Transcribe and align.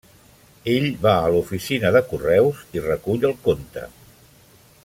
Ell 0.75 0.87
va 1.03 1.11
a 1.25 1.27
l'oficina 1.35 1.93
de 1.97 2.03
correus 2.13 2.65
i 2.79 2.85
recull 2.89 3.31
el 3.33 3.37
conte. 3.49 3.89